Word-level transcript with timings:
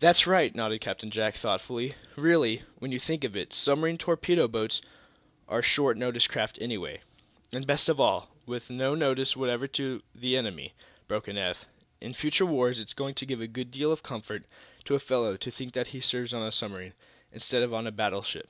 "That's 0.00 0.26
right," 0.26 0.52
nodded 0.52 0.80
Captain 0.80 1.08
Jack, 1.08 1.36
thoughtfully. 1.36 1.94
"Really, 2.16 2.64
when 2.80 2.90
you 2.90 2.98
come 2.98 3.02
to 3.04 3.06
think 3.06 3.22
of 3.22 3.36
it, 3.36 3.52
submarine 3.52 3.96
torpedo 3.96 4.48
boats 4.48 4.80
are 5.46 5.62
short 5.62 5.96
notice 5.96 6.26
craft 6.26 6.58
anyway." 6.60 7.00
"And, 7.52 7.64
best 7.64 7.88
of 7.88 8.00
all, 8.00 8.34
with 8.44 8.70
no 8.70 8.96
notice 8.96 9.36
whatever 9.36 9.68
to 9.68 10.02
the 10.12 10.36
enemy," 10.36 10.74
broke 11.06 11.28
in 11.28 11.38
Eph. 11.38 11.64
"In 12.00 12.12
future 12.12 12.44
wars 12.44 12.80
it's 12.80 12.92
going 12.92 13.14
to 13.14 13.24
give 13.24 13.40
a 13.40 13.46
good 13.46 13.70
deal 13.70 13.92
of 13.92 14.02
comfort 14.02 14.46
to 14.84 14.96
a 14.96 14.98
fellow 14.98 15.36
to 15.36 15.50
think 15.52 15.74
that 15.74 15.86
he 15.94 16.00
serves 16.00 16.34
on 16.34 16.42
a 16.42 16.50
submarine, 16.50 16.94
instead 17.30 17.62
of 17.62 17.72
on 17.72 17.86
a 17.86 17.92
battleship." 17.92 18.48